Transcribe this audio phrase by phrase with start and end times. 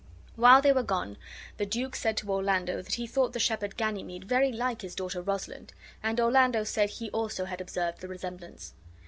[0.35, 1.17] While they were gone,
[1.57, 5.21] the duke said to Orlando that he thought the shepherd Ganymede very like his daughter
[5.21, 8.73] Rosalind; and Orlando said he also had observed the resemblance.